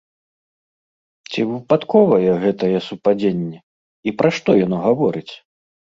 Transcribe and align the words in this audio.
Ці 1.33 1.41
выпадковае 1.51 2.31
гэтае 2.43 2.71
супадзенне 2.89 3.59
і 3.61 4.09
пра 4.23 4.29
што 4.39 4.49
яно 4.65 4.77
гаворыць? 4.87 5.29